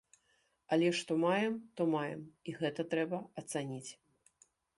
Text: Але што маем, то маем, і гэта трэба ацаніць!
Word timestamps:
Але 0.77 0.87
што 0.99 1.17
маем, 1.25 1.53
то 1.81 1.87
маем, 1.93 2.21
і 2.49 2.57
гэта 2.63 2.81
трэба 2.95 3.17
ацаніць! 3.45 3.91